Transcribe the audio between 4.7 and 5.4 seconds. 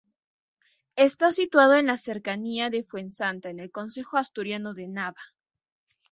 de Nava.